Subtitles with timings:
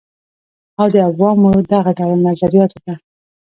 [0.79, 2.93] او د عوامو دغه ډول نظریاتو ته